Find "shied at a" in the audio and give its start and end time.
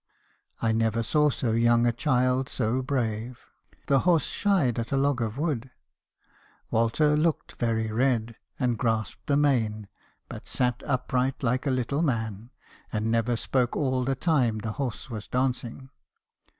4.25-4.97